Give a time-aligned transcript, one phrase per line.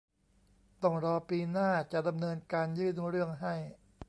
[0.83, 3.55] ต้องรอปีหน้าจะดำเนินการยื่นเรื่องให้